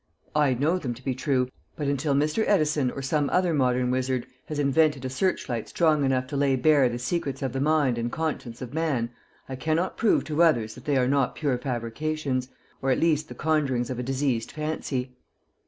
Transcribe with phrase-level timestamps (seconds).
[0.35, 2.43] I know them to be true, but until Mr.
[2.47, 6.55] Edison or some other modern wizard has invented a search light strong enough to lay
[6.55, 9.11] bare the secrets of the mind and conscience of man,
[9.47, 12.47] I cannot prove to others that they are not pure fabrications,
[12.81, 15.19] or at least the conjurings of a diseased fancy.